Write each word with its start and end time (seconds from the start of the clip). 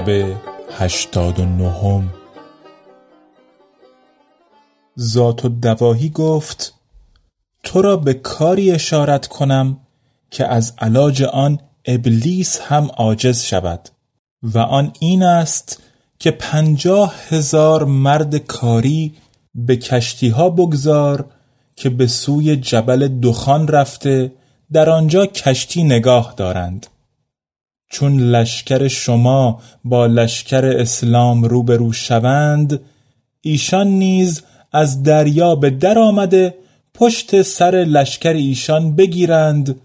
شب 0.00 0.36
هشتاد 0.78 1.40
و 1.40 1.44
نهم. 1.44 2.10
ذات 4.98 5.44
و 5.44 5.48
دواهی 5.48 6.08
گفت 6.08 6.74
تو 7.62 7.82
را 7.82 7.96
به 7.96 8.14
کاری 8.14 8.72
اشارت 8.72 9.26
کنم 9.26 9.78
که 10.30 10.46
از 10.46 10.72
علاج 10.78 11.22
آن 11.22 11.58
ابلیس 11.84 12.60
هم 12.60 12.90
عاجز 12.96 13.42
شود 13.42 13.88
و 14.42 14.58
آن 14.58 14.92
این 15.00 15.22
است 15.22 15.82
که 16.18 16.30
پنجاه 16.30 17.14
هزار 17.28 17.84
مرد 17.84 18.36
کاری 18.36 19.14
به 19.54 19.76
کشتی 19.76 20.28
ها 20.28 20.50
بگذار 20.50 21.24
که 21.76 21.90
به 21.90 22.06
سوی 22.06 22.56
جبل 22.56 23.08
دخان 23.22 23.68
رفته 23.68 24.32
در 24.72 24.90
آنجا 24.90 25.26
کشتی 25.26 25.84
نگاه 25.84 26.34
دارند. 26.36 26.86
چون 27.90 28.20
لشکر 28.20 28.88
شما 28.88 29.60
با 29.84 30.06
لشکر 30.06 30.64
اسلام 30.64 31.44
روبرو 31.44 31.92
شوند 31.92 32.80
ایشان 33.40 33.86
نیز 33.86 34.42
از 34.72 35.02
دریا 35.02 35.54
به 35.54 35.70
در 35.70 35.98
آمده 35.98 36.54
پشت 36.94 37.42
سر 37.42 37.70
لشکر 37.70 38.32
ایشان 38.32 38.96
بگیرند 38.96 39.80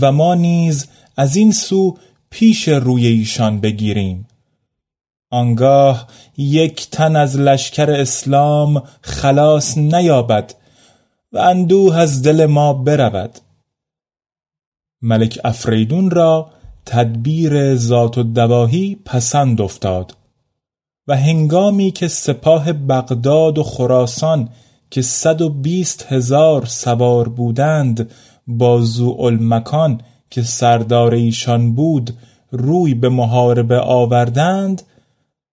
و 0.00 0.12
ما 0.12 0.34
نیز 0.34 0.86
از 1.16 1.36
این 1.36 1.52
سو 1.52 1.98
پیش 2.30 2.68
روی 2.68 3.06
ایشان 3.06 3.60
بگیریم. 3.60 4.26
آنگاه 5.30 6.06
یک 6.36 6.90
تن 6.90 7.16
از 7.16 7.36
لشکر 7.36 7.90
اسلام 7.90 8.82
خلاص 9.00 9.78
نیابد 9.78 10.54
و 11.32 11.38
اندوه 11.38 11.96
از 11.98 12.22
دل 12.22 12.46
ما 12.46 12.72
برود. 12.72 13.38
ملک 15.02 15.38
افریدون 15.44 16.10
را 16.10 16.50
تدبیر 16.86 17.76
ذات 17.76 18.18
و 18.18 18.22
دواهی 18.22 18.96
پسند 19.04 19.60
افتاد 19.60 20.16
و 21.08 21.16
هنگامی 21.16 21.90
که 21.90 22.08
سپاه 22.08 22.72
بغداد 22.72 23.58
و 23.58 23.62
خراسان 23.62 24.48
که 24.90 25.02
صد 25.02 25.40
و 25.40 25.48
بیست 25.48 26.06
هزار 26.08 26.64
سوار 26.64 27.28
بودند 27.28 28.10
با 28.46 28.82
مکان 29.40 30.00
که 30.30 30.42
سردار 30.42 31.14
ایشان 31.14 31.74
بود 31.74 32.14
روی 32.50 32.94
به 32.94 33.08
محاربه 33.08 33.80
آوردند 33.80 34.82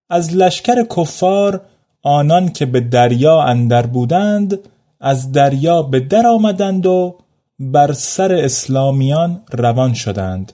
از 0.10 0.36
لشکر 0.36 0.84
کفار 0.84 1.62
آنان 2.04 2.50
که 2.50 2.66
به 2.66 2.80
دریا 2.80 3.42
اندر 3.42 3.86
بودند 3.86 4.60
از 5.00 5.32
دریا 5.32 5.82
به 5.82 6.00
در 6.00 6.28
آمدند 6.28 6.86
و 6.86 7.18
بر 7.60 7.94
سر 7.94 8.34
اسلامیان 8.34 9.42
روان 9.52 9.94
شدند. 9.94 10.54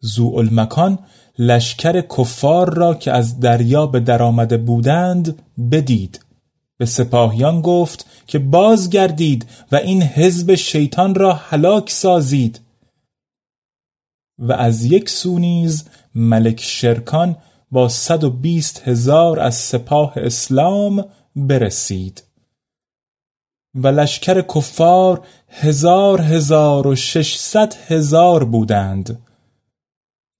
زوالمکان 0.00 0.98
لشکر 1.38 2.00
کفار 2.00 2.74
را 2.74 2.94
که 2.94 3.12
از 3.12 3.40
دریا 3.40 3.86
به 3.86 4.00
درآمده 4.00 4.56
بودند 4.56 5.42
بدید. 5.70 6.24
به 6.78 6.86
سپاهیان 6.86 7.60
گفت 7.60 8.06
که 8.26 8.38
بازگردید 8.38 9.46
و 9.72 9.76
این 9.76 10.02
حزب 10.02 10.54
شیطان 10.54 11.14
را 11.14 11.32
هلاک 11.34 11.90
سازید. 11.90 12.60
و 14.38 14.52
از 14.52 14.84
یک 14.84 15.10
سو 15.10 15.38
نیز 15.38 15.84
ملک 16.14 16.60
شرکان 16.60 17.36
با 17.70 17.88
صد 17.88 18.24
و 18.24 18.30
بیست 18.30 18.82
هزار 18.88 19.40
از 19.40 19.54
سپاه 19.54 20.12
اسلام 20.16 21.04
برسید. 21.36 22.22
و 23.74 23.88
لشکر 23.88 24.42
کفار 24.42 25.26
هزار 25.48 26.20
هزار 26.20 26.86
و 26.86 26.96
ششصد 26.96 27.74
هزار 27.88 28.44
بودند. 28.44 29.18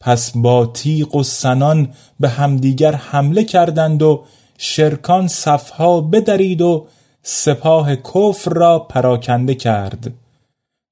پس 0.01 0.33
با 0.35 0.67
تیغ 0.67 1.15
و 1.15 1.23
سنان 1.23 1.89
به 2.21 2.29
همدیگر 2.29 2.95
حمله 2.95 3.45
کردند 3.45 4.03
و 4.03 4.25
شرکان 4.59 5.29
صفها 5.29 6.01
بدرید 6.01 6.61
و 6.61 6.87
سپاه 7.23 7.97
کفر 7.97 8.51
را 8.51 8.79
پراکنده 8.79 9.55
کرد. 9.55 10.13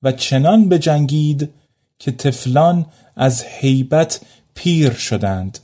و 0.02 0.12
چنان 0.12 0.68
بجنگید 0.68 1.50
که 1.98 2.12
تفلان 2.12 2.86
از 3.16 3.44
حیبت 3.44 4.20
پیر 4.54 4.92
شدند. 4.92 5.58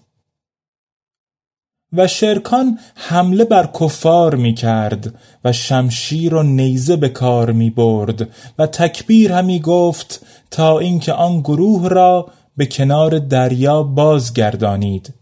و 1.92 2.06
شرکان 2.06 2.78
حمله 2.94 3.44
بر 3.44 3.66
کفار 3.80 4.34
می 4.34 4.54
کرد 4.54 5.14
و 5.44 5.52
شمشیر 5.52 6.34
و 6.34 6.42
نیزه 6.42 6.96
به 6.96 7.08
کار 7.08 7.52
می 7.52 7.70
برد 7.70 8.28
و 8.58 8.66
تکبیر 8.66 9.32
همی 9.32 9.60
گفت 9.60 10.26
تا 10.50 10.78
اینکه 10.78 11.12
آن 11.12 11.40
گروه 11.40 11.88
را 11.88 12.26
به 12.56 12.66
کنار 12.66 13.18
دریا 13.18 13.82
بازگردانید 13.82 15.14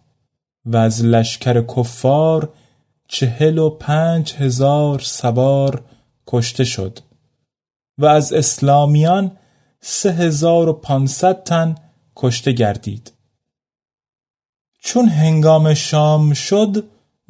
و 0.65 0.77
از 0.77 1.05
لشکر 1.05 1.63
کفار 1.63 2.53
چهل 3.09 3.59
و 3.59 3.71
پنج 3.71 4.35
هزار 4.35 4.99
سوار 4.99 5.85
کشته 6.27 6.65
شد 6.65 6.99
و 7.99 8.07
از 8.07 8.33
اسلامیان 8.33 9.39
سه 9.81 10.13
هزار 10.13 10.69
و 10.69 10.73
پانصد 10.73 11.43
تن 11.43 11.75
کشته 12.17 12.53
گردید. 12.53 13.13
چون 14.81 15.09
هنگام 15.09 15.75
شام 15.75 16.33
شد 16.33 16.85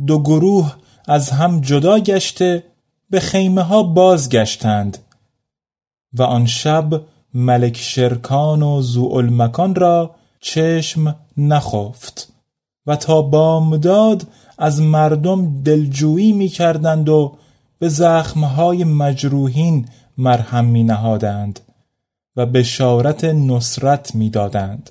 دو 0.06 0.22
گروه 0.22 0.76
از 1.08 1.30
هم 1.30 1.60
جدا 1.60 1.98
گشته 1.98 2.64
به 3.10 3.20
خیمه 3.20 3.62
ها 3.62 3.82
بازگشتند 3.82 4.98
و 6.12 6.22
آن 6.22 6.46
شب 6.46 7.02
ملک 7.34 7.76
شرکان 7.76 8.62
و 8.62 8.82
زوالمکان 8.82 9.74
را 9.74 10.10
چشم 10.40 11.16
نخفت 11.36 12.32
و 12.86 12.96
تا 12.96 13.22
بامداد 13.22 14.26
از 14.58 14.82
مردم 14.82 15.62
دلجویی 15.62 16.32
می 16.32 16.48
کردند 16.48 17.08
و 17.08 17.36
به 17.78 17.88
زخمهای 17.88 18.84
مجروحین 18.84 19.88
مرهم 20.18 20.64
می 20.64 20.84
نهادند 20.84 21.60
و 22.36 22.46
بشارت 22.46 23.24
نصرت 23.24 24.14
می 24.14 24.30
دادند. 24.30 24.90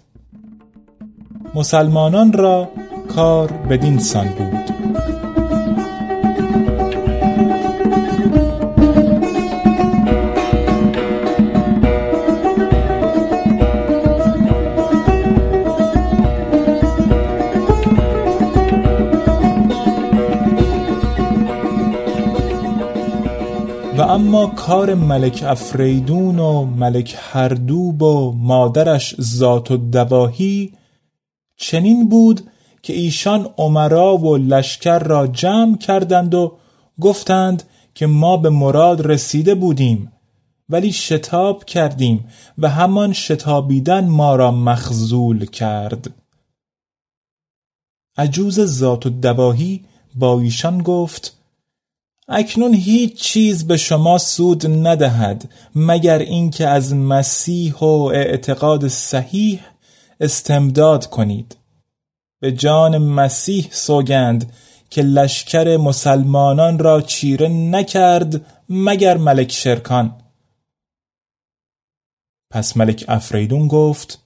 مسلمانان 1.56 2.34
را 2.34 2.70
کار 3.16 3.52
بدین 3.52 4.00
سان 4.00 4.28
بود 4.28 4.91
اما 24.32 24.48
کار 24.48 24.94
ملک 24.94 25.44
افریدون 25.48 26.40
و 26.40 26.66
ملک 26.66 27.18
هردوب 27.20 28.02
و 28.02 28.32
مادرش 28.32 29.16
ذات 29.22 29.72
و 29.72 29.78
دواهی 29.78 30.74
چنین 31.58 32.10
بود 32.10 32.42
که 32.82 32.94
ایشان 32.94 33.50
عمرا 33.58 34.18
و 34.18 34.38
لشکر 34.38 35.00
را 35.00 35.28
جمع 35.28 35.78
کردند 35.78 36.34
و 36.34 36.58
گفتند 37.02 37.64
که 37.96 38.08
ما 38.08 38.38
به 38.38 38.50
مراد 38.50 39.08
رسیده 39.08 39.56
بودیم 39.56 40.12
ولی 40.70 40.92
شتاب 40.92 41.66
کردیم 41.66 42.28
و 42.58 42.70
همان 42.70 43.14
شتابیدن 43.14 44.08
ما 44.08 44.36
را 44.36 44.52
مخزول 44.52 45.46
کرد. 45.46 46.14
عجوز 48.18 48.66
ذات 48.66 49.06
و 49.06 49.10
دواهی 49.10 49.86
با 50.16 50.40
ایشان 50.40 50.78
گفت 50.78 51.41
اکنون 52.34 52.74
هیچ 52.74 53.22
چیز 53.22 53.68
به 53.68 53.78
شما 53.78 54.18
سود 54.18 54.88
ندهد 54.88 55.50
مگر 55.76 56.20
اینکه 56.20 56.68
از 56.68 56.96
مسیح 56.96 57.76
و 57.76 58.12
اعتقاد 58.14 58.88
صحیح 58.88 59.60
استمداد 60.20 61.06
کنید. 61.06 61.58
به 62.40 62.52
جان 62.52 62.98
مسیح 62.98 63.68
سوگند 63.72 64.54
که 64.90 65.02
لشکر 65.02 65.78
مسلمانان 65.78 66.80
را 66.80 67.02
چیره 67.02 67.48
نکرد 67.48 68.46
مگر 68.70 69.18
ملک 69.18 69.52
شرکان. 69.52 70.22
پس 72.52 72.78
ملک 72.78 73.06
افریدون 73.08 73.68
گفت 73.68 74.21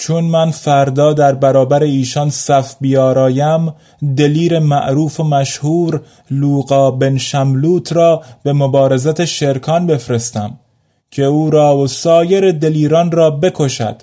چون 0.00 0.24
من 0.24 0.50
فردا 0.50 1.12
در 1.12 1.34
برابر 1.34 1.82
ایشان 1.82 2.30
صف 2.30 2.76
بیارایم 2.80 3.74
دلیر 4.16 4.58
معروف 4.58 5.20
و 5.20 5.24
مشهور 5.24 6.02
لوقا 6.30 6.90
بن 6.90 7.18
شملوت 7.18 7.92
را 7.92 8.22
به 8.42 8.52
مبارزت 8.52 9.24
شرکان 9.24 9.86
بفرستم 9.86 10.58
که 11.10 11.24
او 11.24 11.50
را 11.50 11.78
و 11.78 11.86
سایر 11.86 12.52
دلیران 12.52 13.10
را 13.10 13.30
بکشد 13.30 14.02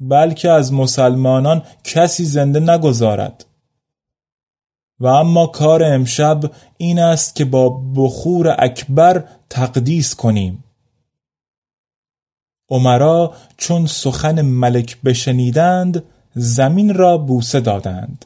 بلکه 0.00 0.50
از 0.50 0.72
مسلمانان 0.72 1.62
کسی 1.84 2.24
زنده 2.24 2.60
نگذارد. 2.60 3.46
و 5.00 5.06
اما 5.06 5.46
کار 5.46 5.84
امشب 5.84 6.40
این 6.76 6.98
است 6.98 7.36
که 7.36 7.44
با 7.44 7.68
بخور 7.96 8.56
اکبر 8.58 9.24
تقدیس 9.50 10.14
کنیم. 10.14 10.61
عمرا 12.72 13.34
چون 13.56 13.86
سخن 13.86 14.42
ملک 14.42 15.00
بشنیدند 15.04 16.02
زمین 16.34 16.94
را 16.94 17.18
بوسه 17.18 17.60
دادند. 17.60 18.24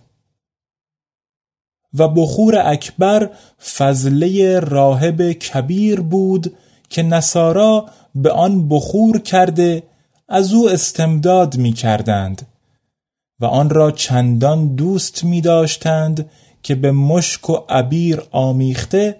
و 1.98 2.08
بخور 2.08 2.62
اکبر 2.64 3.30
فضله 3.76 4.60
راهب 4.60 5.32
کبیر 5.32 6.00
بود 6.00 6.54
که 6.88 7.02
نصارا 7.02 7.86
به 8.14 8.30
آن 8.32 8.68
بخور 8.68 9.18
کرده 9.18 9.82
از 10.28 10.52
او 10.52 10.70
استمداد 10.70 11.56
می 11.56 11.72
کردند 11.72 12.46
و 13.40 13.44
آن 13.44 13.70
را 13.70 13.90
چندان 13.90 14.74
دوست 14.74 15.24
می 15.24 15.40
داشتند 15.40 16.30
که 16.62 16.74
به 16.74 16.92
مشک 16.92 17.50
و 17.50 17.56
عبیر 17.68 18.22
آمیخته 18.30 19.16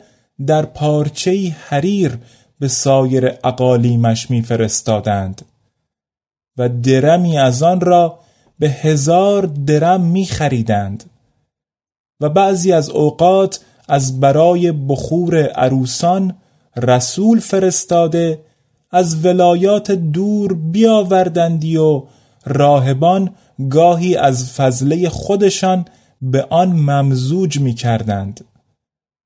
در 0.46 0.62
پارچه 0.62 1.56
حریر 1.68 2.18
به 2.58 2.68
سایر 2.68 3.32
اقالیمش 3.44 4.30
میفرستادند 4.30 5.44
و 6.58 6.68
درمی 6.68 7.38
از 7.38 7.62
آن 7.62 7.80
را 7.80 8.18
به 8.58 8.70
هزار 8.70 9.46
درم 9.46 10.00
می 10.00 10.26
خریدند 10.26 11.04
و 12.20 12.28
بعضی 12.28 12.72
از 12.72 12.90
اوقات 12.90 13.60
از 13.88 14.20
برای 14.20 14.72
بخور 14.72 15.36
عروسان 15.36 16.34
رسول 16.76 17.40
فرستاده 17.40 18.40
از 18.90 19.24
ولایات 19.24 19.90
دور 19.90 20.54
بیاوردندی 20.54 21.76
و 21.76 22.02
راهبان 22.46 23.34
گاهی 23.70 24.16
از 24.16 24.52
فضله 24.52 25.08
خودشان 25.08 25.84
به 26.22 26.46
آن 26.50 26.68
ممزوج 26.68 27.60
می 27.60 27.74
کردند 27.74 28.44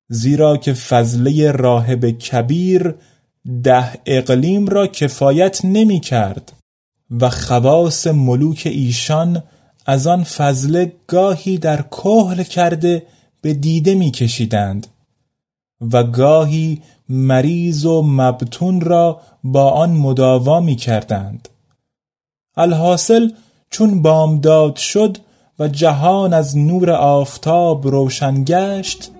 زیرا 0.09 0.57
که 0.57 0.73
فضله 0.73 1.51
راهب 1.51 2.09
کبیر 2.11 2.95
ده 3.63 3.99
اقلیم 4.05 4.67
را 4.67 4.87
کفایت 4.87 5.65
نمی 5.65 5.99
کرد 5.99 6.53
و 7.19 7.29
خواص 7.29 8.07
ملوک 8.07 8.61
ایشان 8.65 9.43
از 9.85 10.07
آن 10.07 10.23
فضله 10.23 10.93
گاهی 11.07 11.57
در 11.57 11.81
کهل 11.81 12.43
کرده 12.43 13.05
به 13.41 13.53
دیده 13.53 13.95
می 13.95 14.11
کشیدند 14.11 14.87
و 15.91 16.03
گاهی 16.03 16.81
مریض 17.09 17.85
و 17.85 18.01
مبتون 18.01 18.81
را 18.81 19.21
با 19.43 19.69
آن 19.69 19.89
مداوا 19.91 20.59
می 20.59 20.75
کردند. 20.75 21.49
الحاصل 22.57 23.31
چون 23.69 24.01
بامداد 24.01 24.75
شد 24.75 25.17
و 25.59 25.67
جهان 25.67 26.33
از 26.33 26.57
نور 26.57 26.91
آفتاب 26.91 27.87
روشن 27.87 28.43
گشت 28.43 29.11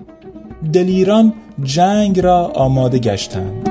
دلیران 0.74 1.34
جنگ 1.64 2.20
را 2.20 2.48
آماده 2.48 3.00
گشتند. 3.00 3.71